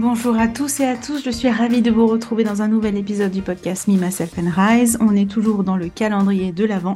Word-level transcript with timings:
Bonjour 0.00 0.38
à 0.38 0.48
tous 0.48 0.80
et 0.80 0.86
à 0.86 0.96
tous, 0.96 1.22
je 1.22 1.28
suis 1.28 1.50
ravie 1.50 1.82
de 1.82 1.90
vous 1.90 2.06
retrouver 2.06 2.42
dans 2.42 2.62
un 2.62 2.68
nouvel 2.68 2.96
épisode 2.96 3.30
du 3.30 3.42
podcast 3.42 3.86
Me, 3.86 4.02
Myself 4.02 4.32
and 4.38 4.48
Rise. 4.50 4.96
On 4.98 5.14
est 5.14 5.30
toujours 5.30 5.62
dans 5.62 5.76
le 5.76 5.90
calendrier 5.90 6.52
de 6.52 6.64
l'Avent 6.64 6.94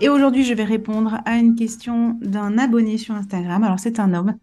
et 0.00 0.08
aujourd'hui 0.08 0.44
je 0.44 0.54
vais 0.54 0.64
répondre 0.64 1.20
à 1.26 1.36
une 1.36 1.56
question 1.56 2.16
d'un 2.22 2.56
abonné 2.56 2.96
sur 2.96 3.14
Instagram. 3.14 3.64
Alors 3.64 3.78
c'est 3.78 4.00
un 4.00 4.14
homme. 4.14 4.38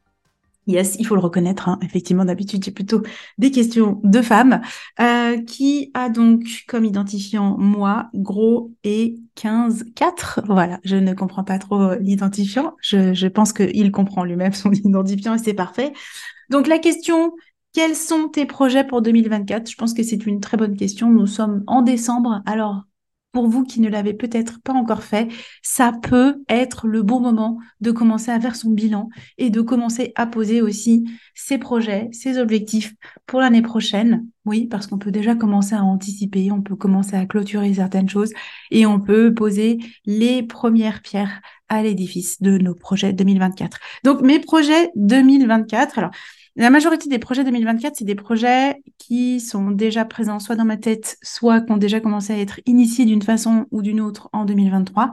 Yes, 0.67 0.97
il 0.99 1.07
faut 1.07 1.15
le 1.15 1.21
reconnaître. 1.21 1.67
Hein. 1.67 1.79
Effectivement, 1.81 2.25
d'habitude, 2.25 2.63
j'ai 2.63 2.69
plutôt 2.69 3.01
des 3.39 3.49
questions 3.49 3.99
de 4.03 4.21
femmes 4.21 4.61
euh, 4.99 5.41
qui 5.41 5.89
a 5.95 6.09
donc 6.09 6.43
comme 6.67 6.85
identifiant 6.85 7.57
moi, 7.57 8.09
gros 8.13 8.71
et 8.83 9.15
15, 9.33 9.85
4. 9.95 10.41
Voilà, 10.45 10.79
je 10.83 10.95
ne 10.95 11.15
comprends 11.15 11.43
pas 11.43 11.57
trop 11.57 11.95
l'identifiant. 11.95 12.75
Je, 12.81 13.15
je 13.15 13.27
pense 13.27 13.51
qu'il 13.51 13.91
comprend 13.91 14.23
lui-même 14.23 14.53
son 14.53 14.71
identifiant 14.73 15.33
et 15.33 15.39
c'est 15.39 15.55
parfait. 15.55 15.91
Donc 16.49 16.67
la 16.67 16.77
question 16.77 17.33
quels 17.75 17.97
sont 17.97 18.29
tes 18.29 18.45
projets 18.45 18.85
pour 18.85 19.01
2024 19.01 19.69
Je 19.69 19.75
pense 19.75 19.93
que 19.93 20.01
c'est 20.01 20.25
une 20.25 20.39
très 20.39 20.55
bonne 20.55 20.77
question. 20.77 21.11
Nous 21.11 21.27
sommes 21.27 21.61
en 21.67 21.81
décembre. 21.81 22.41
Alors, 22.45 22.83
pour 23.33 23.49
vous 23.49 23.65
qui 23.65 23.81
ne 23.81 23.89
l'avez 23.89 24.13
peut-être 24.13 24.61
pas 24.61 24.71
encore 24.71 25.03
fait, 25.03 25.27
ça 25.61 25.91
peut 25.91 26.41
être 26.47 26.87
le 26.87 27.03
bon 27.03 27.19
moment 27.19 27.59
de 27.81 27.91
commencer 27.91 28.31
à 28.31 28.39
faire 28.39 28.55
son 28.55 28.69
bilan 28.69 29.09
et 29.37 29.49
de 29.49 29.59
commencer 29.59 30.13
à 30.15 30.25
poser 30.25 30.61
aussi 30.61 31.03
ses 31.33 31.57
projets, 31.57 32.07
ses 32.13 32.37
objectifs 32.37 32.93
pour 33.25 33.41
l'année 33.41 33.61
prochaine. 33.61 34.25
Oui, 34.45 34.67
parce 34.67 34.87
qu'on 34.87 34.97
peut 34.97 35.11
déjà 35.11 35.35
commencer 35.35 35.75
à 35.75 35.83
anticiper, 35.83 36.49
on 36.53 36.61
peut 36.61 36.77
commencer 36.77 37.17
à 37.17 37.25
clôturer 37.25 37.73
certaines 37.73 38.07
choses 38.07 38.31
et 38.71 38.85
on 38.85 39.01
peut 39.01 39.33
poser 39.33 39.79
les 40.05 40.43
premières 40.43 41.01
pierres 41.01 41.41
à 41.67 41.83
l'édifice 41.83 42.41
de 42.41 42.57
nos 42.57 42.73
projets 42.73 43.11
2024. 43.11 43.79
Donc, 44.05 44.21
mes 44.21 44.39
projets 44.39 44.91
2024, 44.95 45.99
alors, 45.99 46.11
la 46.55 46.69
majorité 46.69 47.09
des 47.09 47.19
projets 47.19 47.43
2024, 47.43 47.97
c'est 47.97 48.05
des 48.05 48.15
projets 48.15 48.81
qui 48.97 49.41
sont 49.41 49.71
déjà 49.71 50.05
présents 50.05 50.39
soit 50.39 50.55
dans 50.55 50.65
ma 50.65 50.77
tête, 50.77 51.17
soit 51.21 51.61
qui 51.61 51.71
ont 51.71 51.77
déjà 51.77 51.99
commencé 51.99 52.33
à 52.33 52.37
être 52.37 52.61
initiés 52.65 53.05
d'une 53.05 53.21
façon 53.21 53.65
ou 53.71 53.81
d'une 53.81 53.99
autre 53.99 54.29
en 54.31 54.45
2023. 54.45 55.11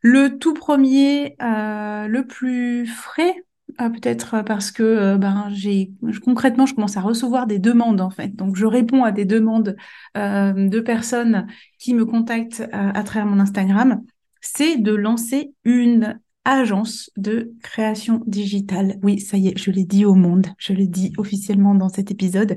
Le 0.00 0.38
tout 0.38 0.54
premier, 0.54 1.36
euh, 1.42 2.06
le 2.08 2.26
plus 2.26 2.86
frais, 2.86 3.44
euh, 3.80 3.90
peut-être 3.90 4.42
parce 4.42 4.70
que 4.70 4.82
euh, 4.82 5.16
ben 5.18 5.48
j'ai 5.50 5.92
concrètement 6.22 6.66
je 6.66 6.74
commence 6.74 6.96
à 6.96 7.00
recevoir 7.00 7.46
des 7.46 7.58
demandes 7.58 8.00
en 8.02 8.10
fait 8.10 8.36
donc 8.36 8.54
je 8.56 8.66
réponds 8.66 9.02
à 9.04 9.10
des 9.10 9.24
demandes 9.24 9.74
de 10.14 10.80
personnes 10.80 11.46
qui 11.78 11.94
me 11.94 12.04
contactent 12.04 12.62
à 12.72 13.02
travers 13.02 13.26
mon 13.26 13.40
Instagram 13.40 14.02
c'est 14.42 14.76
de 14.76 14.94
lancer 14.94 15.54
une 15.64 16.20
agence 16.44 17.10
de 17.16 17.52
création 17.62 18.22
digitale. 18.26 18.98
Oui, 19.02 19.20
ça 19.20 19.36
y 19.36 19.48
est, 19.48 19.58
je 19.58 19.70
l'ai 19.70 19.84
dit 19.84 20.04
au 20.04 20.14
monde, 20.14 20.48
je 20.58 20.72
l'ai 20.72 20.86
dit 20.86 21.12
officiellement 21.16 21.74
dans 21.74 21.88
cet 21.88 22.10
épisode. 22.10 22.56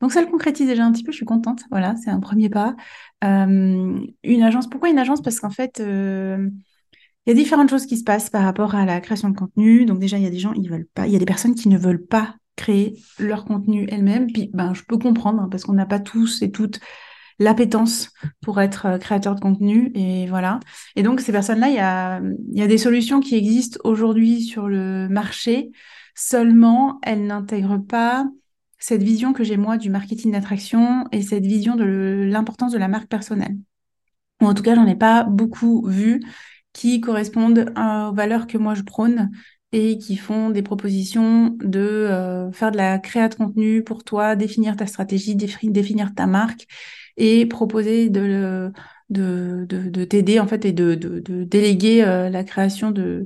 Donc 0.00 0.12
ça 0.12 0.20
le 0.20 0.28
concrétise 0.28 0.66
déjà 0.66 0.84
un 0.84 0.92
petit 0.92 1.02
peu, 1.02 1.12
je 1.12 1.16
suis 1.16 1.26
contente. 1.26 1.62
Voilà, 1.70 1.94
c'est 1.96 2.10
un 2.10 2.20
premier 2.20 2.48
pas. 2.48 2.76
Euh, 3.24 4.00
une 4.22 4.42
agence, 4.42 4.68
pourquoi 4.68 4.90
une 4.90 4.98
agence? 4.98 5.22
Parce 5.22 5.40
qu'en 5.40 5.50
fait, 5.50 5.80
euh, 5.80 6.48
il 7.26 7.30
y 7.30 7.32
a 7.32 7.34
différentes 7.34 7.68
choses 7.68 7.86
qui 7.86 7.96
se 7.96 8.04
passent 8.04 8.30
par 8.30 8.42
rapport 8.42 8.74
à 8.74 8.84
la 8.86 9.00
création 9.00 9.28
de 9.28 9.36
contenu. 9.36 9.84
Donc 9.84 9.98
déjà, 9.98 10.16
il 10.18 10.24
y 10.24 10.26
a 10.26 10.30
des 10.30 10.38
gens, 10.38 10.52
ils 10.54 10.68
veulent 10.70 10.88
pas, 10.94 11.06
il 11.06 11.12
y 11.12 11.16
a 11.16 11.18
des 11.18 11.24
personnes 11.24 11.54
qui 11.54 11.68
ne 11.68 11.76
veulent 11.76 12.06
pas 12.06 12.36
créer 12.56 12.96
leur 13.18 13.44
contenu 13.44 13.86
elles-mêmes. 13.90 14.28
Puis 14.32 14.50
ben, 14.54 14.72
je 14.72 14.82
peux 14.84 14.98
comprendre, 14.98 15.42
hein, 15.42 15.48
parce 15.50 15.64
qu'on 15.64 15.74
n'a 15.74 15.86
pas 15.86 16.00
tous 16.00 16.42
et 16.42 16.50
toutes 16.50 16.80
l'appétence 17.38 18.10
pour 18.40 18.60
être 18.60 18.86
euh, 18.86 18.98
créateur 18.98 19.34
de 19.34 19.40
contenu 19.40 19.90
et 19.94 20.26
voilà. 20.26 20.60
Et 20.96 21.02
donc 21.02 21.20
ces 21.20 21.32
personnes-là, 21.32 21.68
il 21.68 21.74
y 21.74 21.78
a, 21.78 22.20
y 22.52 22.62
a 22.62 22.66
des 22.66 22.78
solutions 22.78 23.20
qui 23.20 23.36
existent 23.36 23.78
aujourd'hui 23.84 24.42
sur 24.42 24.68
le 24.68 25.08
marché, 25.08 25.70
seulement 26.14 26.98
elles 27.02 27.26
n'intègrent 27.26 27.78
pas 27.78 28.26
cette 28.78 29.02
vision 29.02 29.32
que 29.32 29.44
j'ai 29.44 29.56
moi 29.56 29.76
du 29.76 29.90
marketing 29.90 30.32
d'attraction 30.32 31.04
et 31.12 31.22
cette 31.22 31.46
vision 31.46 31.74
de 31.74 32.28
l'importance 32.30 32.72
de 32.72 32.78
la 32.78 32.88
marque 32.88 33.08
personnelle. 33.08 33.56
En 34.40 34.54
tout 34.54 34.62
cas, 34.62 34.76
j'en 34.76 34.86
ai 34.86 34.94
pas 34.94 35.24
beaucoup 35.24 35.84
vu 35.86 36.20
qui 36.72 37.00
correspondent 37.00 37.72
aux 37.76 38.12
valeurs 38.14 38.46
que 38.46 38.56
moi 38.56 38.74
je 38.74 38.82
prône 38.82 39.30
et 39.72 39.98
qui 39.98 40.16
font 40.16 40.50
des 40.50 40.62
propositions 40.62 41.56
de 41.60 41.80
euh, 41.80 42.52
faire 42.52 42.70
de 42.70 42.76
la 42.76 42.98
création 42.98 43.44
de 43.44 43.48
contenu 43.48 43.82
pour 43.82 44.04
toi, 44.04 44.36
définir 44.36 44.76
ta 44.76 44.86
stratégie, 44.86 45.34
définir 45.36 46.14
ta 46.14 46.26
marque 46.26 46.66
et 47.18 47.44
proposer 47.46 48.08
de, 48.08 48.72
de, 49.10 49.66
de, 49.66 50.04
t'aider 50.04 50.40
en 50.40 50.46
fait 50.46 50.64
et 50.64 50.72
de, 50.72 50.94
de, 50.94 51.44
déléguer 51.44 52.04
euh, 52.04 52.30
la 52.30 52.44
création 52.44 52.90
de, 52.90 53.24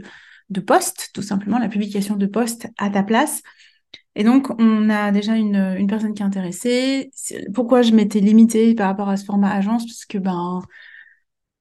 de 0.51 0.61
postes, 0.61 1.11
tout 1.15 1.23
simplement, 1.23 1.59
la 1.59 1.69
publication 1.69 2.17
de 2.17 2.27
postes 2.27 2.69
à 2.79 2.91
ta 2.91 3.03
place. 3.03 3.43
Et 4.15 4.25
donc, 4.25 4.49
on 4.59 4.91
a 4.91 5.11
déjà 5.11 5.37
une, 5.37 5.77
une 5.79 5.87
personne 5.87 6.15
qui 6.15 6.23
est 6.23 6.27
intéressée. 6.27 7.11
Pourquoi 7.55 7.83
je 7.83 7.93
m'étais 7.93 8.21
limitée 8.21 8.75
par 8.75 8.89
rapport 8.89 9.09
à 9.09 9.17
ce 9.17 9.25
format 9.25 9.53
agence? 9.53 9.87
Parce 9.87 10.05
que 10.05 10.19
ben, 10.19 10.61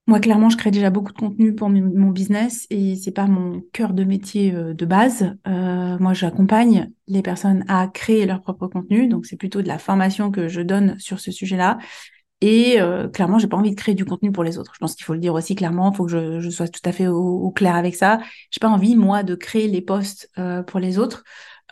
moi, 0.08 0.20
clairement, 0.20 0.50
je 0.50 0.58
crée 0.58 0.72
déjà 0.72 0.90
beaucoup 0.90 1.14
de 1.14 1.18
contenu 1.18 1.56
pour 1.56 1.70
mon 1.70 2.10
business 2.10 2.68
et 2.70 2.96
c'est 2.96 3.12
pas 3.12 3.28
mon 3.28 3.62
cœur 3.72 3.94
de 3.94 4.04
métier 4.04 4.54
euh, 4.54 4.74
de 4.74 4.86
base. 4.86 5.38
Euh, 5.48 5.98
moi, 6.00 6.14
j'accompagne 6.14 6.92
les 7.08 7.22
personnes 7.22 7.64
à 7.70 7.88
créer 7.88 8.26
leur 8.26 8.42
propre 8.42 8.68
contenu, 8.68 9.08
donc 9.08 9.26
c'est 9.26 9.38
plutôt 9.38 9.62
de 9.62 9.68
la 9.68 9.78
formation 9.78 10.32
que 10.32 10.50
je 10.50 10.62
donne 10.62 11.00
sur 11.00 11.20
ce 11.20 11.32
sujet-là. 11.32 11.78
Et 12.42 12.82
euh, 12.82 13.08
clairement, 13.08 13.38
j'ai 13.38 13.48
pas 13.48 13.58
envie 13.58 13.70
de 13.70 13.76
créer 13.76 13.94
du 13.94 14.04
contenu 14.04 14.32
pour 14.32 14.44
les 14.44 14.58
autres. 14.58 14.72
Je 14.74 14.80
pense 14.80 14.96
qu'il 14.96 15.06
faut 15.06 15.14
le 15.14 15.20
dire 15.20 15.36
aussi 15.36 15.54
clairement. 15.54 15.92
Il 15.92 15.96
faut 15.96 16.06
que 16.06 16.40
je, 16.40 16.50
sois 16.50 16.68
tout 16.68 16.82
à 16.84 16.92
fait 16.92 17.08
au, 17.08 17.52
clair 17.52 17.76
avec 17.76 17.96
ça. 17.96 18.20
J'ai 18.50 18.60
pas 18.60 18.70
envie 18.70 18.96
moi 18.96 19.22
de 19.22 19.36
créer 19.36 19.68
les 19.68 19.82
posts 19.82 20.30
euh, 20.40 20.64
pour 20.64 20.80
les 20.80 20.98
autres. 20.98 21.24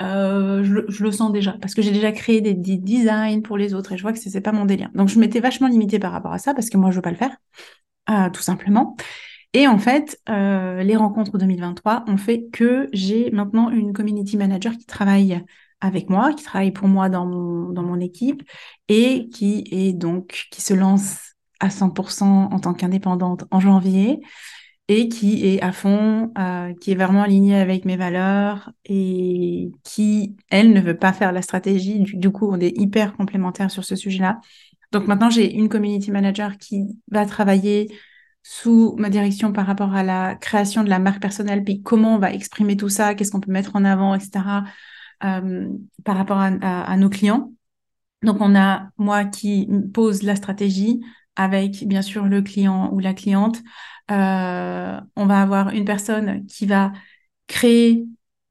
Euh, 0.01 0.63
je, 0.63 1.03
le 1.03 1.11
sens 1.11 1.31
déjà 1.31 1.53
parce 1.59 1.73
que 1.73 1.81
j'ai 1.81 1.91
déjà 1.91 2.11
créé 2.13 2.39
des, 2.39 2.53
des, 2.53 2.77
designs 2.77 3.41
pour 3.41 3.57
les 3.57 3.73
autres 3.73 3.91
et 3.91 3.97
je 3.97 4.01
vois 4.01 4.13
que 4.13 4.19
c'est 4.19 4.41
pas 4.41 4.51
mon 4.51 4.65
délire. 4.65 4.89
Donc 4.93 5.09
je 5.09 5.19
m'étais 5.19 5.39
vachement 5.41 5.67
limitée 5.67 5.99
par 5.99 6.11
rapport 6.11 6.31
à 6.31 6.37
ça 6.37 6.53
parce 6.53 6.69
que 6.69 6.77
moi 6.77 6.91
je 6.91 6.97
veux 6.97 7.01
pas 7.01 7.11
le 7.11 7.17
faire, 7.17 7.35
euh, 8.09 8.29
tout 8.29 8.41
simplement. 8.41 8.95
Et 9.53 9.67
en 9.67 9.79
fait, 9.79 10.21
les 10.27 10.95
rencontres 10.95 11.39
2023 11.39 12.05
ont 12.07 12.17
fait 12.17 12.45
que 12.53 12.87
j'ai 12.93 13.31
maintenant 13.31 13.71
une 13.71 13.93
community 13.93 14.37
manager 14.37 14.77
qui 14.77 14.85
travaille 14.85 15.43
avec 15.81 16.09
moi, 16.09 16.33
qui 16.33 16.43
travaille 16.43 16.71
pour 16.71 16.87
moi 16.87 17.09
dans 17.09 17.25
mon, 17.25 17.69
dans 17.69 17.83
mon 17.83 17.99
équipe 17.99 18.43
et 18.87 19.29
qui 19.29 19.63
est 19.71 19.93
donc, 19.93 20.47
qui 20.51 20.61
se 20.61 20.73
lance 20.73 21.35
à 21.59 21.69
100% 21.69 22.23
en 22.23 22.59
tant 22.59 22.73
qu'indépendante 22.73 23.45
en 23.51 23.59
janvier 23.59 24.19
et 24.87 25.07
qui 25.07 25.45
est 25.45 25.61
à 25.61 25.71
fond, 25.71 26.31
euh, 26.37 26.73
qui 26.81 26.91
est 26.91 26.95
vraiment 26.95 27.21
alignée 27.21 27.55
avec 27.55 27.85
mes 27.85 27.95
valeurs 27.95 28.71
et 28.85 29.71
qui, 29.83 30.35
elle, 30.49 30.73
ne 30.73 30.81
veut 30.81 30.97
pas 30.97 31.13
faire 31.13 31.31
la 31.31 31.43
stratégie. 31.43 31.99
Du, 31.99 32.17
du 32.17 32.31
coup, 32.31 32.49
on 32.51 32.59
est 32.59 32.75
hyper 32.75 33.15
complémentaires 33.15 33.69
sur 33.69 33.83
ce 33.83 33.95
sujet-là. 33.95 34.39
Donc 34.91 35.07
maintenant, 35.07 35.29
j'ai 35.29 35.53
une 35.53 35.69
community 35.69 36.09
manager 36.11 36.57
qui 36.57 36.97
va 37.11 37.25
travailler 37.27 37.91
sous 38.41 38.95
ma 38.97 39.11
direction 39.11 39.53
par 39.53 39.67
rapport 39.67 39.93
à 39.93 40.01
la 40.01 40.33
création 40.35 40.83
de 40.83 40.89
la 40.89 40.97
marque 40.97 41.21
personnelle, 41.21 41.63
puis 41.63 41.83
comment 41.83 42.15
on 42.15 42.19
va 42.19 42.33
exprimer 42.33 42.75
tout 42.75 42.89
ça, 42.89 43.13
qu'est-ce 43.13 43.31
qu'on 43.31 43.41
peut 43.41 43.51
mettre 43.51 43.75
en 43.75 43.85
avant, 43.85 44.15
etc. 44.15 44.63
Euh, 45.23 45.67
par 46.05 46.15
rapport 46.15 46.39
à, 46.39 46.97
nos 46.97 47.09
clients. 47.09 47.51
Donc, 48.23 48.37
on 48.39 48.55
a 48.55 48.89
moi 48.97 49.25
qui 49.25 49.67
pose 49.93 50.23
la 50.23 50.37
stratégie 50.37 51.01
avec, 51.35 51.85
bien 51.85 52.01
sûr, 52.01 52.25
le 52.25 52.41
client 52.41 52.89
ou 52.93 52.99
la 52.99 53.13
cliente. 53.13 53.57
Euh, 54.11 54.97
on 55.17 55.25
va 55.25 55.41
avoir 55.41 55.69
une 55.69 55.83
personne 55.83 56.45
qui 56.47 56.65
va 56.65 56.93
créer 57.47 58.05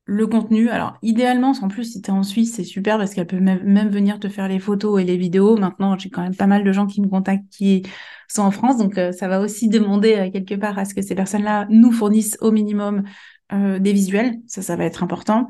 le 0.04 0.26
contenu. 0.26 0.69
Alors, 0.69 0.98
idéalement, 1.00 1.52
en 1.62 1.69
plus, 1.69 1.84
si 1.84 2.02
tu 2.02 2.10
es 2.10 2.12
en 2.12 2.22
Suisse, 2.22 2.54
c'est 2.54 2.64
super 2.64 2.98
parce 2.98 3.14
qu'elle 3.14 3.26
peut 3.26 3.40
même 3.40 3.88
venir 3.88 4.20
te 4.20 4.28
faire 4.28 4.48
les 4.48 4.58
photos 4.58 5.00
et 5.00 5.04
les 5.04 5.16
vidéos. 5.16 5.56
Maintenant, 5.56 5.96
j'ai 5.96 6.10
quand 6.10 6.22
même 6.22 6.37
pas 6.37 6.46
mal 6.46 6.64
de 6.64 6.72
gens 6.72 6.87
qui 6.87 7.00
me 7.00 7.08
contactent 7.08 7.48
qui 7.50 7.82
sont 8.28 8.42
en 8.42 8.50
France. 8.50 8.76
Donc, 8.76 8.98
euh, 8.98 9.12
ça 9.12 9.26
va 9.26 9.40
aussi 9.40 9.69
demander 9.69 10.31
quelque 10.34 10.54
part 10.54 10.78
à 10.78 10.84
ce 10.84 10.92
que 10.94 11.00
ces 11.00 11.14
personnes-là 11.14 11.66
nous 11.70 11.92
fournissent 11.92 12.37
au 12.42 12.50
minimum 12.50 13.04
des 13.50 13.94
visuels. 13.94 14.34
Ça, 14.46 14.60
ça 14.60 14.76
va 14.76 14.84
être 14.84 15.02
important. 15.02 15.48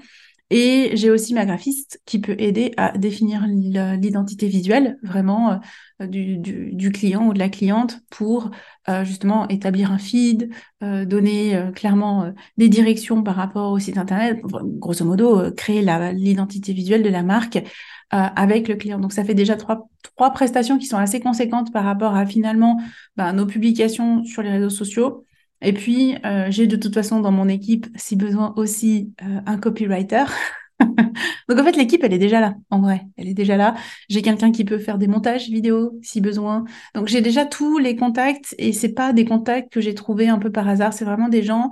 Et 0.51 0.93
j'ai 0.95 1.11
aussi 1.11 1.35
ma 1.35 1.45
graphiste 1.45 2.01
qui 2.07 2.21
peut 2.21 2.35
aider 2.39 2.73
à 2.79 2.97
définir 2.97 3.47
l'identité 3.47 4.49
visuelle 4.49 4.99
vraiment 5.03 5.61
euh, 6.01 6.07
du, 6.07 6.91
client 6.91 7.27
ou 7.27 7.35
de 7.35 7.39
la 7.39 7.51
cliente 7.51 8.01
pour 8.09 8.51
euh, 8.89 9.05
justement 9.05 9.47
établir 9.49 9.93
un 9.93 9.99
feed, 9.99 10.51
euh, 10.83 11.05
donner 11.05 11.71
clairement 11.75 12.33
des 12.57 12.71
directions 12.71 13.23
par 13.23 13.37
rapport 13.37 13.73
au 13.73 13.79
site 13.79 13.99
internet, 13.99 14.41
grosso 14.43 15.05
modo 15.05 15.53
créer 15.53 15.83
l'identité 16.15 16.73
visuelle 16.73 17.03
de 17.03 17.11
la 17.11 17.23
marque 17.23 17.59
avec 18.11 18.69
le 18.69 18.77
client. 18.77 18.99
Donc 18.99 19.13
ça 19.13 19.23
fait 19.23 19.35
déjà 19.35 19.55
trois, 19.55 19.87
prestations 20.33 20.79
qui 20.79 20.87
sont 20.87 20.97
assez 20.97 21.21
conséquentes 21.21 21.73
par 21.75 21.85
rapport 21.85 22.17
à 22.17 22.25
finalement 22.25 22.81
bah, 23.17 23.35
nos 23.35 23.45
publications 23.45 24.25
sur 24.25 24.41
les 24.43 24.51
réseaux 24.51 24.71
sociaux 24.71 25.27
Et 25.61 25.73
puis, 25.73 26.17
j'ai 26.51 26.67
de 26.67 26.77
toute 26.77 26.95
façon 26.95 27.21
dans 27.21 27.33
mon 27.33 27.49
équipe, 27.49 27.87
si 27.97 28.17
besoin 28.17 28.55
aussi, 28.57 29.13
un 29.19 29.59
copywriter. 29.59 30.25
Donc 31.49 31.59
en 31.59 31.65
fait, 31.65 31.77
l'équipe, 31.77 32.03
elle 32.05 32.13
est 32.13 32.19
déjà 32.19 32.41
là, 32.41 32.55
en 32.71 32.81
vrai. 32.81 33.07
Elle 33.17 33.29
est 33.29 33.35
déjà 33.35 33.57
là. 33.57 33.75
J'ai 34.09 34.23
quelqu'un 34.23 34.53
qui 34.53 34.65
peut 34.65 34.79
faire 34.79 34.99
des 34.99 35.09
montages 35.09 35.49
vidéo 35.49 35.99
si 36.03 36.21
besoin. 36.21 36.65
Donc 36.95 37.09
j'ai 37.09 37.21
déjà 37.21 37.45
tous 37.45 37.79
les 37.79 37.97
contacts 37.97 38.55
et 38.59 38.73
c'est 38.73 38.93
pas 38.93 39.13
des 39.13 39.25
contacts 39.25 39.73
que 39.73 39.81
j'ai 39.81 39.95
trouvés 39.95 40.29
un 40.29 40.39
peu 40.39 40.51
par 40.53 40.69
hasard. 40.69 40.93
C'est 40.93 41.05
vraiment 41.05 41.29
des 41.29 41.43
gens 41.43 41.71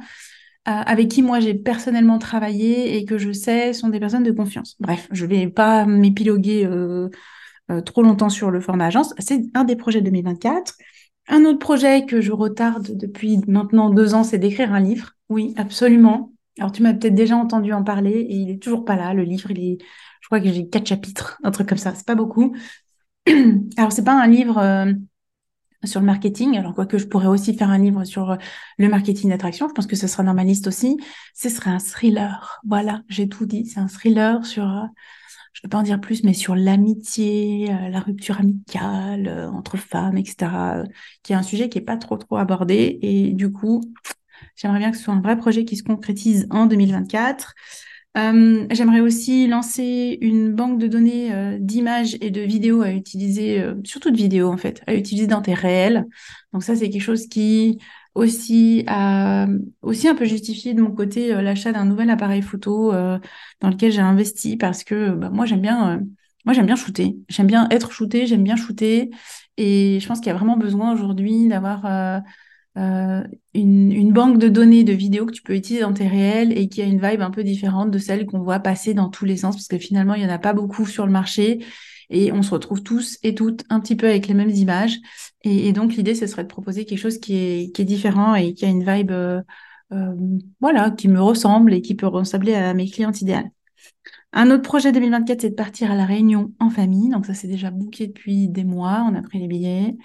euh, 0.69 0.73
avec 0.73 1.09
qui 1.09 1.23
moi 1.23 1.39
j'ai 1.39 1.55
personnellement 1.55 2.19
travaillé 2.19 2.97
et 2.97 3.05
que 3.05 3.19
je 3.19 3.31
sais 3.31 3.73
sont 3.73 3.89
des 3.89 4.01
personnes 4.01 4.25
de 4.25 4.33
confiance. 4.33 4.77
Bref, 4.81 5.07
je 5.13 5.25
vais 5.25 5.47
pas 5.49 5.87
m'épiloguer 5.87 6.65
euh, 6.67 7.09
euh, 7.71 7.81
trop 7.81 8.03
longtemps 8.03 8.31
sur 8.31 8.51
le 8.51 8.61
format 8.61 8.87
agence. 8.87 9.15
C'est 9.19 9.43
un 9.55 9.65
des 9.65 9.77
projets 9.77 10.01
2024. 10.01 10.75
Un 11.29 11.45
autre 11.45 11.59
projet 11.59 12.07
que 12.07 12.21
je 12.21 12.33
retarde 12.33 12.97
depuis 12.97 13.39
maintenant 13.49 13.91
deux 13.91 14.15
ans, 14.15 14.25
c'est 14.25 14.39
d'écrire 14.39 14.73
un 14.73 14.81
livre. 14.81 15.13
Oui, 15.29 15.55
absolument. 15.57 16.33
Alors, 16.59 16.73
tu 16.73 16.83
m'as 16.83 16.95
peut-être 16.95 17.15
déjà 17.15 17.37
entendu 17.37 17.73
en 17.73 17.83
parler 17.83 18.13
et 18.13 18.35
il 18.35 18.51
est 18.51 18.63
toujours 18.63 18.85
pas 18.85 18.97
là. 18.97 19.13
Le 19.13 19.25
livre, 19.25 19.51
il 19.51 19.59
est, 19.59 19.79
je 20.21 20.29
crois 20.29 20.41
que 20.41 20.51
j'ai 20.51 20.69
quatre 20.69 20.87
chapitres, 20.87 21.39
un 21.43 21.51
truc 21.51 21.69
comme 21.69 21.79
ça. 21.79 21.95
C'est 21.95 22.07
pas 22.07 22.15
beaucoup. 22.15 22.55
Alors, 23.77 23.93
c'est 23.93 24.05
pas 24.05 24.21
un 24.21 24.27
livre 24.29 24.59
euh, 24.59 24.93
sur 25.85 26.01
le 26.01 26.07
marketing. 26.07 26.57
Alors, 26.57 26.75
quoique 26.75 26.97
je 26.99 27.07
pourrais 27.07 27.27
aussi 27.27 27.57
faire 27.57 27.71
un 27.71 27.79
livre 27.79 28.05
sur 28.05 28.31
euh, 28.33 28.37
le 28.79 28.89
marketing 28.89 29.31
d'attraction. 29.31 29.69
Je 29.69 29.75
pense 29.75 29.87
que 29.87 29.97
ce 29.97 30.07
sera 30.07 30.23
dans 30.23 30.35
ma 30.35 30.45
liste 30.45 30.69
aussi. 30.69 30.97
Ce 31.35 31.49
serait 31.49 31.71
un 31.71 31.79
thriller. 31.79 32.61
Voilà, 32.67 33.03
j'ai 33.09 33.29
tout 33.29 33.47
dit. 33.47 33.67
C'est 33.67 33.81
un 33.81 33.89
thriller 33.89 34.47
sur, 34.47 34.65
euh, 34.65 34.85
je 35.57 35.61
ne 35.63 35.69
vais 35.69 35.71
pas 35.71 35.79
en 35.79 35.83
dire 35.83 36.01
plus, 36.01 36.23
mais 36.23 36.35
sur 36.35 36.55
l'amitié, 36.55 37.69
la 37.91 38.01
rupture 38.01 38.39
amicale 38.39 39.51
entre 39.55 39.79
femmes, 39.79 40.19
etc. 40.19 40.85
qui 41.23 41.33
est 41.33 41.37
un 41.37 41.43
sujet 41.43 41.71
qui 41.71 41.79
est 41.79 41.81
pas 41.81 41.97
trop, 41.97 42.19
trop 42.19 42.37
abordé. 42.37 42.99
Et 43.01 43.33
du 43.33 43.51
coup, 43.51 43.81
J'aimerais 44.57 44.79
bien 44.79 44.91
que 44.91 44.97
ce 44.97 45.05
soit 45.05 45.15
un 45.15 45.21
vrai 45.21 45.37
projet 45.37 45.65
qui 45.65 45.77
se 45.77 45.83
concrétise 45.83 46.47
en 46.51 46.67
2024. 46.67 47.55
Euh, 48.17 48.67
j'aimerais 48.71 49.01
aussi 49.01 49.47
lancer 49.47 50.17
une 50.23 50.55
banque 50.55 50.79
de 50.79 50.87
données 50.87 51.35
euh, 51.35 51.59
d'images 51.61 52.17
et 52.23 52.31
de 52.31 52.41
vidéos 52.41 52.81
à 52.81 52.91
utiliser, 52.93 53.61
euh, 53.61 53.75
surtout 53.85 54.11
de 54.11 54.17
vidéos 54.17 54.51
en 54.51 54.57
fait, 54.57 54.83
à 54.87 54.95
utiliser 54.95 55.27
dans 55.27 55.43
tes 55.43 55.53
réels. 55.53 56.07
Donc 56.53 56.63
ça, 56.63 56.75
c'est 56.75 56.89
quelque 56.89 57.03
chose 57.03 57.27
qui 57.29 57.79
aussi 58.17 58.85
aussi 59.83 60.09
un 60.09 60.15
peu 60.15 60.25
justifié 60.25 60.75
de 60.75 60.83
mon 60.83 60.91
côté 60.91 61.29
l'achat 61.43 61.73
d'un 61.73 61.85
nouvel 61.85 62.11
appareil 62.11 62.43
photo 62.43 62.93
dans 62.93 63.71
lequel 63.71 63.93
j'ai 63.93 64.01
investi 64.01 64.57
parce 64.57 64.85
que 64.85 65.11
bah, 65.11 65.31
moi 65.31 65.47
j'aime 65.47 65.61
bien 65.61 66.01
moi 66.45 66.55
j'aime 66.55 66.67
bien 66.67 66.77
shooter, 66.77 67.17
j'aime 67.29 67.47
bien 67.49 67.69
être 67.71 67.93
shooté, 67.93 68.27
j'aime 68.27 68.45
bien 68.45 68.57
shooter. 68.57 69.11
Et 69.57 69.99
je 70.01 70.07
pense 70.07 70.21
qu'il 70.21 70.29
y 70.29 70.31
a 70.31 70.35
vraiment 70.35 70.57
besoin 70.57 70.93
aujourd'hui 70.93 71.49
d'avoir 71.49 71.85
euh, 71.87 73.23
une, 73.55 74.13
banque 74.13 74.39
de 74.39 74.49
données 74.49 74.85
de 74.85 74.93
vidéos 74.93 75.25
que 75.27 75.33
tu 75.33 75.43
peux 75.43 75.55
utiliser 75.55 75.83
dans 75.83 75.95
tes 75.95 76.07
réels 76.07 76.57
et 76.57 76.69
qui 76.69 76.83
a 76.83 76.85
une 76.85 77.01
vibe 77.01 77.23
un 77.23 77.31
peu 77.31 77.43
différente 77.43 77.91
de 77.91 77.99
celle 77.99 78.27
qu'on 78.27 78.41
voit 78.41 78.61
passer 78.61 78.93
dans 78.93 79.09
tous 79.09 79.25
les 79.25 79.39
sens, 79.39 79.57
parce 79.57 79.69
que 79.69 79.79
finalement, 79.79 80.15
il 80.15 80.21
n'y 80.21 80.27
en 80.27 80.35
a 80.35 80.39
pas 80.39 80.53
beaucoup 80.53 80.87
sur 80.87 81.07
le 81.07 81.13
marché 81.13 81.65
et 82.11 82.33
on 82.33 82.43
se 82.43 82.51
retrouve 82.51 82.83
tous 82.83 83.19
et 83.23 83.35
toutes 83.35 83.65
un 83.71 83.81
petit 83.81 83.97
peu 83.97 84.09
avec 84.09 84.27
les 84.29 84.35
mêmes 84.35 84.51
images. 84.51 84.99
Et, 85.43 85.73
donc, 85.73 85.95
l'idée, 85.95 86.15
ce 86.15 86.27
serait 86.27 86.43
de 86.43 86.49
proposer 86.49 86.85
quelque 86.85 86.99
chose 86.99 87.19
qui 87.19 87.37
est, 87.37 87.85
différent 87.85 88.35
et 88.35 88.55
qui 88.55 88.65
a 88.65 88.69
une 88.69 88.85
vibe, 88.85 89.11
euh, 89.11 89.41
euh, 89.93 90.15
voilà, 90.61 90.91
qui 90.91 91.09
me 91.09 91.21
ressemble 91.21 91.73
et 91.75 91.83
qui 91.83 91.95
peut 91.95 92.07
ressembler 92.07 92.55
à 92.55 92.75
mes 92.75 92.89
clientes 92.89 93.21
idéales. 93.21 93.51
Un 94.33 94.51
autre 94.51 94.63
projet 94.63 94.93
2024, 94.93 95.41
c'est 95.41 95.51
de 95.51 95.55
partir 95.55 95.91
à 95.91 95.95
la 95.95 96.05
Réunion 96.05 96.53
en 96.59 96.71
famille. 96.71 97.09
Donc 97.11 97.27
ça, 97.27 97.35
c'est 97.35 97.49
déjà 97.49 97.71
booké 97.71 98.09
depuis 98.09 98.49
des 98.49 98.65
mois. 98.65 99.07
On 99.11 99.15
a 99.15 99.23
pris 99.23 99.39
les 99.39 99.49
billets 99.49 99.97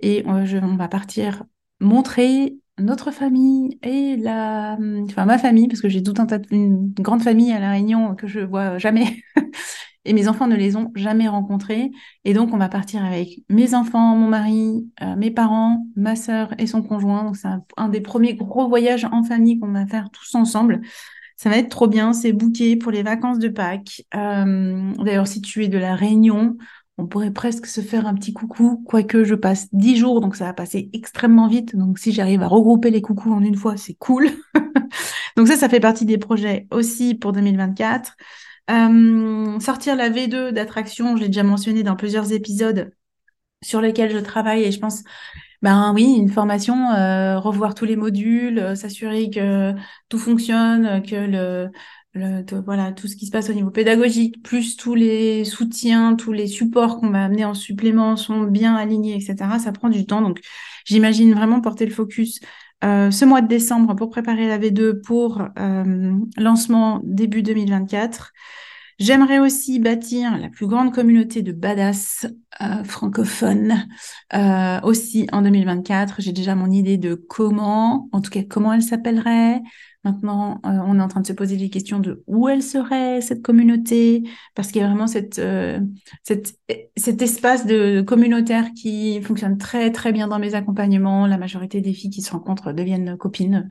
et 0.00 0.24
je, 0.44 0.58
on 0.58 0.76
va 0.76 0.88
partir 0.88 1.44
montrer 1.80 2.56
notre 2.78 3.10
famille 3.10 3.78
et 3.82 4.16
la, 4.16 4.76
enfin 5.04 5.24
ma 5.24 5.38
famille, 5.38 5.68
parce 5.68 5.80
que 5.80 5.88
j'ai 5.88 6.02
tout 6.02 6.14
un 6.18 6.26
tas 6.26 6.38
de, 6.38 6.46
une 6.50 6.92
grande 6.92 7.22
famille 7.22 7.52
à 7.52 7.60
La 7.60 7.70
Réunion 7.70 8.14
que 8.14 8.26
je 8.26 8.40
vois 8.40 8.78
jamais. 8.78 9.22
et 10.06 10.12
mes 10.12 10.28
enfants 10.28 10.46
ne 10.46 10.56
les 10.56 10.76
ont 10.76 10.92
jamais 10.94 11.28
rencontrés. 11.28 11.90
Et 12.24 12.32
donc, 12.32 12.54
on 12.54 12.58
va 12.58 12.68
partir 12.68 13.04
avec 13.04 13.40
mes 13.48 13.74
enfants, 13.74 14.16
mon 14.16 14.28
mari, 14.28 14.88
euh, 15.02 15.16
mes 15.16 15.30
parents, 15.30 15.86
ma 15.96 16.16
sœur 16.16 16.54
et 16.58 16.66
son 16.66 16.82
conjoint. 16.82 17.24
Donc, 17.24 17.36
c'est 17.36 17.48
un, 17.76 17.88
des 17.88 18.00
premiers 18.00 18.34
gros 18.34 18.68
voyages 18.68 19.04
en 19.04 19.22
famille 19.22 19.58
qu'on 19.58 19.72
va 19.72 19.86
faire 19.86 20.10
tous 20.10 20.34
ensemble. 20.34 20.80
Ça 21.36 21.50
va 21.50 21.58
être 21.58 21.68
trop 21.68 21.88
bien. 21.88 22.12
C'est 22.12 22.32
booké 22.32 22.76
pour 22.76 22.92
les 22.92 23.02
vacances 23.02 23.38
de 23.38 23.48
Pâques. 23.48 24.04
Euh, 24.14 24.92
d'ailleurs, 24.98 25.26
si 25.26 25.42
tu 25.42 25.64
es 25.64 25.68
de 25.68 25.78
la 25.78 25.96
Réunion, 25.96 26.56
on 26.98 27.06
pourrait 27.06 27.32
presque 27.32 27.66
se 27.66 27.80
faire 27.80 28.06
un 28.06 28.14
petit 28.14 28.32
coucou, 28.32 28.82
quoique 28.86 29.24
je 29.24 29.34
passe 29.34 29.68
dix 29.74 29.96
jours, 29.96 30.20
donc 30.22 30.34
ça 30.34 30.46
va 30.46 30.54
passer 30.54 30.88
extrêmement 30.94 31.46
vite. 31.46 31.76
Donc 31.76 31.98
si 31.98 32.12
j'arrive 32.12 32.42
à 32.42 32.48
regrouper 32.48 32.90
les 32.90 33.02
coucous 33.02 33.32
en 33.32 33.42
une 33.42 33.56
fois, 33.56 33.76
c'est 33.76 33.94
cool. 33.94 34.28
donc 35.36 35.48
ça, 35.48 35.56
ça 35.56 35.68
fait 35.68 35.80
partie 35.80 36.06
des 36.06 36.16
projets 36.16 36.66
aussi 36.70 37.14
pour 37.14 37.32
2024. 37.32 38.16
Euh, 38.70 39.60
sortir 39.60 39.96
la 39.96 40.10
V2 40.10 40.52
d'attraction, 40.52 41.16
j'ai 41.16 41.26
déjà 41.28 41.42
mentionné 41.42 41.82
dans 41.82 41.96
plusieurs 41.96 42.32
épisodes 42.32 42.92
sur 43.62 43.80
lesquels 43.80 44.12
je 44.12 44.18
travaille 44.18 44.64
et 44.64 44.72
je 44.72 44.80
pense, 44.80 45.02
ben 45.62 45.92
oui, 45.94 46.16
une 46.18 46.30
formation, 46.30 46.90
euh, 46.92 47.38
revoir 47.38 47.74
tous 47.74 47.84
les 47.86 47.96
modules, 47.96 48.58
euh, 48.58 48.74
s'assurer 48.74 49.30
que 49.30 49.74
tout 50.08 50.18
fonctionne, 50.18 51.02
que 51.02 51.16
le, 51.16 51.70
voilà, 52.64 52.92
tout 52.92 53.08
ce 53.08 53.16
qui 53.16 53.26
se 53.26 53.30
passe 53.30 53.50
au 53.50 53.52
niveau 53.52 53.70
pédagogique, 53.70 54.42
plus 54.42 54.76
tous 54.76 54.94
les 54.94 55.44
soutiens, 55.44 56.16
tous 56.16 56.32
les 56.32 56.46
supports 56.46 56.98
qu'on 56.98 57.10
va 57.10 57.24
amener 57.24 57.44
en 57.44 57.54
supplément 57.54 58.16
sont 58.16 58.42
bien 58.44 58.74
alignés, 58.74 59.16
etc. 59.16 59.58
Ça 59.58 59.72
prend 59.72 59.88
du 59.90 60.06
temps. 60.06 60.22
Donc, 60.22 60.40
j'imagine 60.84 61.34
vraiment 61.34 61.60
porter 61.60 61.86
le 61.86 61.92
focus 61.92 62.40
euh, 62.84 63.10
ce 63.10 63.24
mois 63.24 63.40
de 63.40 63.48
décembre 63.48 63.94
pour 63.94 64.10
préparer 64.10 64.48
la 64.48 64.58
V2 64.58 65.00
pour 65.00 65.42
euh, 65.58 66.12
lancement 66.36 67.00
début 67.04 67.42
2024. 67.42 68.32
J'aimerais 68.98 69.38
aussi 69.38 69.78
bâtir 69.78 70.38
la 70.38 70.48
plus 70.48 70.66
grande 70.66 70.94
communauté 70.94 71.42
de 71.42 71.52
badass 71.52 72.26
euh, 72.62 72.82
francophones 72.84 73.86
aussi 74.82 75.26
en 75.32 75.42
2024. 75.42 76.16
J'ai 76.20 76.32
déjà 76.32 76.54
mon 76.54 76.70
idée 76.70 76.96
de 76.96 77.14
comment, 77.14 78.08
en 78.12 78.20
tout 78.20 78.30
cas 78.30 78.42
comment 78.48 78.72
elle 78.72 78.82
s'appellerait, 78.82 79.60
Maintenant, 80.06 80.60
euh, 80.64 80.78
on 80.86 81.00
est 81.00 81.02
en 81.02 81.08
train 81.08 81.20
de 81.20 81.26
se 81.26 81.32
poser 81.32 81.56
des 81.56 81.68
questions 81.68 81.98
de 81.98 82.22
où 82.28 82.48
elle 82.48 82.62
serait, 82.62 83.20
cette 83.20 83.42
communauté, 83.42 84.22
parce 84.54 84.68
qu'il 84.68 84.80
y 84.80 84.84
a 84.84 84.86
vraiment 84.86 85.06
euh, 85.38 85.80
cet 86.14 87.22
espace 87.22 87.66
de 87.66 88.02
communautaire 88.02 88.66
qui 88.72 89.20
fonctionne 89.22 89.58
très, 89.58 89.90
très 89.90 90.12
bien 90.12 90.28
dans 90.28 90.38
mes 90.38 90.54
accompagnements. 90.54 91.26
La 91.26 91.38
majorité 91.38 91.80
des 91.80 91.92
filles 91.92 92.10
qui 92.10 92.22
se 92.22 92.30
rencontrent 92.30 92.72
deviennent 92.72 93.16
copines. 93.16 93.68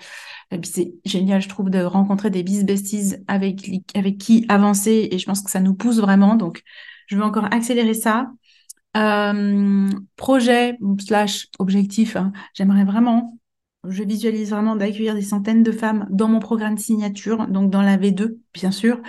C'est 0.63 0.95
génial, 1.05 1.41
je 1.41 1.47
trouve, 1.47 1.69
de 1.69 1.79
rencontrer 1.79 2.29
des 2.29 2.43
bis 2.43 2.65
besties 2.65 3.15
avec, 3.29 3.71
avec 3.95 4.17
qui 4.17 4.45
avancer, 4.49 5.07
et 5.09 5.17
je 5.17 5.25
pense 5.25 5.41
que 5.41 5.49
ça 5.49 5.61
nous 5.61 5.73
pousse 5.73 5.99
vraiment. 5.99 6.35
Donc, 6.35 6.63
je 7.07 7.15
veux 7.15 7.23
encore 7.23 7.45
accélérer 7.53 7.93
ça. 7.93 8.29
Euh, 8.97 9.89
projet 10.17 10.77
slash 10.99 11.47
objectif, 11.59 12.17
hein, 12.17 12.33
j'aimerais 12.53 12.83
vraiment 12.83 13.37
je 13.89 14.03
visualise 14.03 14.51
vraiment 14.51 14.75
d'accueillir 14.75 15.15
des 15.15 15.21
centaines 15.21 15.63
de 15.63 15.71
femmes 15.71 16.07
dans 16.09 16.27
mon 16.27 16.39
programme 16.39 16.75
de 16.75 16.79
signature, 16.79 17.47
donc 17.47 17.69
dans 17.69 17.81
la 17.81 17.97
V2, 17.97 18.37
bien 18.53 18.71
sûr, 18.71 18.99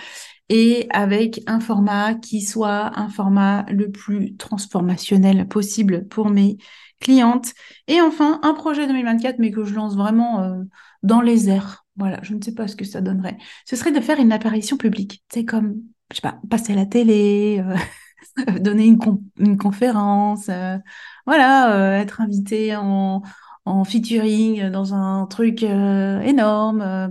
et 0.49 0.87
avec 0.91 1.41
un 1.47 1.61
format 1.61 2.15
qui 2.15 2.41
soit 2.41 2.99
un 2.99 3.09
format 3.09 3.65
le 3.69 3.91
plus 3.91 4.37
transformationnel 4.37 5.49
possible 5.49 6.07
pour 6.07 6.31
mes 6.31 6.59
clientes. 7.01 7.53
Et 7.89 8.01
enfin, 8.01 8.41
un 8.43 8.55
projet 8.55 8.87
2024, 8.87 9.39
mais 9.39 9.51
que 9.51 9.65
je 9.65 9.75
lance 9.75 9.97
vraiment 9.97 10.43
euh, 10.43 10.63
dans 11.03 11.21
les 11.21 11.49
airs. 11.49 11.85
Voilà, 11.97 12.21
je 12.23 12.35
ne 12.35 12.43
sais 12.43 12.55
pas 12.55 12.69
ce 12.69 12.77
que 12.77 12.85
ça 12.85 13.01
donnerait. 13.01 13.39
Ce 13.65 13.77
serait 13.77 13.93
de 13.93 14.01
faire 14.01 14.19
une 14.21 14.33
apparition 14.33 14.77
publique. 14.77 15.25
C'est 15.33 15.45
comme, 15.45 15.77
je 16.11 16.17
sais 16.17 16.23
pas, 16.23 16.39
passer 16.49 16.73
à 16.75 16.77
la 16.77 16.87
télé, 16.87 17.63
euh, 17.65 18.53
donner 18.61 18.87
une, 18.87 19.57
conférence, 19.57 20.49
euh, 20.49 20.79
voilà, 21.27 21.99
être 21.99 22.21
invité 22.21 22.77
en 22.77 23.23
en 23.67 23.85
featuring 23.85 24.71
dans 24.71 24.95
un 24.95 25.27
truc 25.27 25.63
euh, 25.63 26.21
énorme. 26.21 26.81
Euh, 26.81 27.09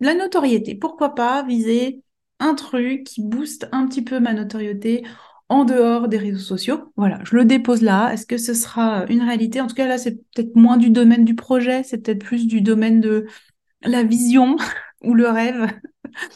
la 0.00 0.14
notoriété, 0.14 0.74
pourquoi 0.74 1.14
pas 1.14 1.42
viser 1.44 2.02
un 2.40 2.54
truc 2.54 3.04
qui 3.04 3.22
booste 3.22 3.68
un 3.72 3.86
petit 3.86 4.02
peu 4.02 4.20
ma 4.20 4.34
notoriété 4.34 5.04
en 5.48 5.64
dehors 5.64 6.08
des 6.08 6.18
réseaux 6.18 6.38
sociaux. 6.38 6.92
Voilà, 6.96 7.20
je 7.24 7.36
le 7.36 7.44
dépose 7.44 7.80
là. 7.80 8.12
Est-ce 8.12 8.26
que 8.26 8.38
ce 8.38 8.54
sera 8.54 9.06
une 9.08 9.22
réalité? 9.22 9.60
En 9.60 9.66
tout 9.66 9.74
cas, 9.74 9.86
là, 9.86 9.98
c'est 9.98 10.16
peut-être 10.34 10.56
moins 10.56 10.76
du 10.76 10.90
domaine 10.90 11.24
du 11.24 11.34
projet, 11.34 11.82
c'est 11.84 11.98
peut-être 11.98 12.24
plus 12.24 12.46
du 12.46 12.60
domaine 12.60 13.00
de 13.00 13.26
la 13.82 14.02
vision 14.02 14.56
ou 15.04 15.14
le 15.14 15.28
rêve. 15.28 15.70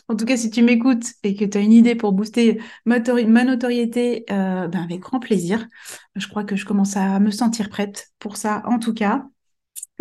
en 0.09 0.15
tout 0.17 0.25
cas, 0.25 0.37
si 0.37 0.51
tu 0.51 0.63
m'écoutes 0.63 1.07
et 1.25 1.35
que 1.35 1.45
tu 1.45 1.59
as 1.59 1.61
une 1.63 1.73
idée 1.73 1.95
pour 1.95 2.13
booster 2.13 2.61
ma, 2.85 3.01
notoriété, 3.01 4.25
euh, 4.31 4.69
ben 4.69 4.83
avec 4.83 5.01
grand 5.01 5.21
plaisir. 5.21 5.67
Je 6.15 6.29
crois 6.29 6.45
que 6.45 6.55
je 6.55 6.65
commence 6.65 6.97
à 6.97 7.19
me 7.19 7.31
sentir 7.31 7.71
prête 7.71 8.09
pour 8.19 8.37
ça, 8.37 8.63
en 8.67 8.79
tout 8.79 8.95
cas. 8.95 9.25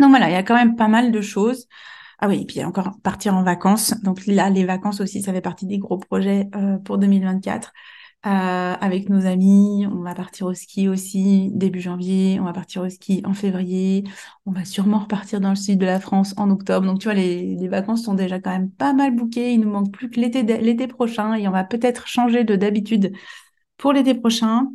Donc 0.00 0.10
voilà, 0.10 0.28
il 0.30 0.32
y 0.32 0.36
a 0.36 0.42
quand 0.42 0.54
même 0.54 0.76
pas 0.76 0.88
mal 0.88 1.10
de 1.12 1.20
choses. 1.20 1.66
Ah 2.20 2.28
oui, 2.28 2.42
et 2.42 2.46
puis 2.46 2.64
encore 2.64 2.90
partir 3.02 3.34
en 3.34 3.42
vacances. 3.42 3.94
Donc 4.02 4.26
là, 4.26 4.50
les 4.50 4.64
vacances 4.64 5.00
aussi, 5.00 5.22
ça 5.22 5.32
fait 5.32 5.40
partie 5.40 5.66
des 5.66 5.78
gros 5.78 5.98
projets 5.98 6.48
euh, 6.56 6.78
pour 6.78 6.98
2024. 6.98 7.72
avec 8.24 9.08
nos 9.08 9.26
amis. 9.26 9.86
On 9.90 10.02
va 10.02 10.14
partir 10.14 10.46
au 10.46 10.54
ski 10.54 10.88
aussi 10.88 11.50
début 11.52 11.80
janvier. 11.80 12.38
On 12.40 12.44
va 12.44 12.52
partir 12.52 12.82
au 12.82 12.88
ski 12.88 13.22
en 13.24 13.34
février. 13.34 14.04
On 14.46 14.52
va 14.52 14.64
sûrement 14.64 14.98
repartir 15.00 15.40
dans 15.40 15.50
le 15.50 15.56
sud 15.56 15.78
de 15.78 15.86
la 15.86 16.00
France 16.00 16.34
en 16.36 16.50
octobre. 16.50 16.86
Donc, 16.86 16.98
tu 17.00 17.04
vois, 17.06 17.14
les, 17.14 17.54
les 17.56 17.68
vacances 17.68 18.04
sont 18.04 18.14
déjà 18.14 18.40
quand 18.40 18.50
même 18.50 18.70
pas 18.70 18.92
mal 18.92 19.14
bouquées. 19.14 19.52
Il 19.52 19.60
nous 19.60 19.70
manque 19.70 19.92
plus 19.92 20.10
que 20.10 20.20
l'été, 20.20 20.42
l'été 20.42 20.86
prochain 20.88 21.34
et 21.34 21.46
on 21.48 21.52
va 21.52 21.64
peut-être 21.64 22.06
changer 22.08 22.44
de 22.44 22.56
d'habitude 22.56 23.12
pour 23.78 23.92
l'été 23.92 24.14
prochain. 24.14 24.68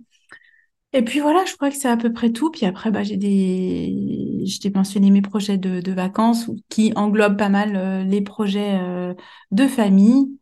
Et 0.96 1.04
puis 1.04 1.20
voilà, 1.20 1.44
je 1.46 1.56
crois 1.56 1.72
que 1.72 1.76
c'est 1.76 1.90
à 1.90 1.98
peu 1.98 2.14
près 2.14 2.32
tout. 2.32 2.52
Puis 2.52 2.66
après, 2.68 2.92
bah, 2.92 3.04
j'ai 3.04 3.18
des, 3.18 4.44
je 4.46 4.60
t'ai 4.60 4.70
mentionné 4.70 5.10
mes 5.10 5.22
projets 5.24 5.58
de, 5.58 5.82
de, 5.82 5.92
vacances 5.92 6.50
qui 6.70 6.94
englobent 6.96 7.38
pas 7.38 7.50
mal 7.50 7.76
euh, 7.76 8.04
les 8.04 8.22
projets 8.22 8.80
euh, 8.80 9.16
de 9.52 9.68
famille. 9.68 10.38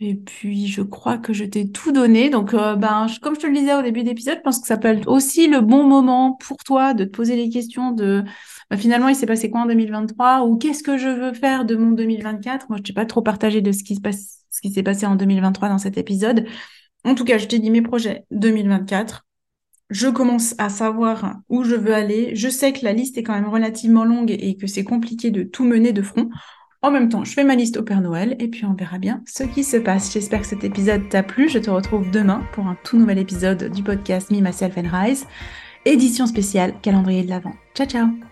Et 0.00 0.16
puis, 0.16 0.66
je 0.66 0.82
crois 0.82 1.18
que 1.18 1.32
je 1.32 1.44
t'ai 1.44 1.70
tout 1.70 1.92
donné. 1.92 2.30
Donc, 2.30 2.54
euh, 2.54 2.74
ben, 2.74 3.06
comme 3.22 3.34
je 3.34 3.40
te 3.40 3.46
le 3.46 3.52
disais 3.54 3.74
au 3.74 3.82
début 3.82 4.02
d'épisode, 4.02 4.38
je 4.38 4.42
pense 4.42 4.60
que 4.60 4.66
ça 4.66 4.78
peut 4.78 4.88
être 4.88 5.08
aussi 5.08 5.46
le 5.46 5.60
bon 5.60 5.84
moment 5.86 6.32
pour 6.40 6.56
toi 6.58 6.94
de 6.94 7.04
te 7.04 7.10
poser 7.10 7.36
les 7.36 7.50
questions 7.50 7.92
de 7.92 8.24
bah, 8.70 8.76
finalement, 8.78 9.08
il 9.08 9.14
s'est 9.16 9.26
passé 9.26 9.50
quoi 9.50 9.60
en 9.62 9.66
2023 9.66 10.44
ou 10.46 10.56
qu'est-ce 10.56 10.82
que 10.82 10.96
je 10.98 11.08
veux 11.08 11.34
faire 11.34 11.64
de 11.66 11.76
mon 11.76 11.92
2024. 11.92 12.66
Moi, 12.70 12.78
je 12.78 12.82
t'ai 12.84 12.92
pas 12.94 13.06
trop 13.06 13.22
partagé 13.22 13.60
de 13.60 13.72
ce 13.72 13.84
qui 13.84 13.94
se 13.96 14.00
passe, 14.00 14.44
ce 14.50 14.60
qui 14.62 14.72
s'est 14.72 14.82
passé 14.82 15.06
en 15.06 15.16
2023 15.16 15.68
dans 15.68 15.78
cet 15.78 15.98
épisode. 15.98 16.46
En 17.04 17.14
tout 17.14 17.24
cas, 17.24 17.38
je 17.38 17.46
t'ai 17.46 17.58
dit 17.58 17.70
mes 17.70 17.82
projets 17.82 18.24
2024 18.30 19.24
je 19.92 20.08
commence 20.08 20.54
à 20.58 20.68
savoir 20.68 21.36
où 21.48 21.64
je 21.64 21.74
veux 21.74 21.94
aller. 21.94 22.34
Je 22.34 22.48
sais 22.48 22.72
que 22.72 22.84
la 22.84 22.92
liste 22.92 23.18
est 23.18 23.22
quand 23.22 23.34
même 23.34 23.48
relativement 23.48 24.04
longue 24.04 24.30
et 24.30 24.56
que 24.56 24.66
c'est 24.66 24.84
compliqué 24.84 25.30
de 25.30 25.42
tout 25.42 25.64
mener 25.64 25.92
de 25.92 26.02
front. 26.02 26.28
En 26.80 26.90
même 26.90 27.08
temps, 27.08 27.24
je 27.24 27.32
fais 27.32 27.44
ma 27.44 27.54
liste 27.54 27.76
au 27.76 27.82
Père 27.84 28.00
Noël 28.00 28.34
et 28.40 28.48
puis 28.48 28.64
on 28.64 28.74
verra 28.74 28.98
bien 28.98 29.22
ce 29.26 29.44
qui 29.44 29.62
se 29.62 29.76
passe. 29.76 30.12
J'espère 30.12 30.40
que 30.40 30.46
cet 30.46 30.64
épisode 30.64 31.08
t'a 31.08 31.22
plu. 31.22 31.48
Je 31.48 31.60
te 31.60 31.70
retrouve 31.70 32.10
demain 32.10 32.42
pour 32.52 32.66
un 32.66 32.76
tout 32.82 32.98
nouvel 32.98 33.18
épisode 33.18 33.70
du 33.70 33.84
podcast 33.84 34.30
Me, 34.32 34.40
Myself 34.40 34.76
and 34.76 34.88
Rise, 34.90 35.26
édition 35.84 36.26
spéciale 36.26 36.74
calendrier 36.82 37.22
de 37.22 37.30
l'Avent. 37.30 37.54
Ciao, 37.74 37.86
ciao 37.86 38.31